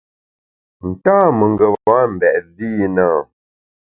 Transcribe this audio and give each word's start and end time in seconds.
Nta 0.93 1.17
mengeba 1.37 1.97
mbèt 2.13 2.35
vi 2.55 2.67
i 2.85 2.87
na? 2.95 3.07